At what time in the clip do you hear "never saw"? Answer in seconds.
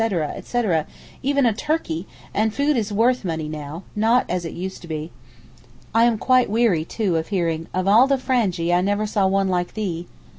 8.81-9.27